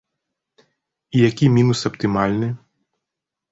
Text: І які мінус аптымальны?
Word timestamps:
І 1.19 1.21
які 1.29 1.45
мінус 1.59 1.85
аптымальны? 1.93 2.53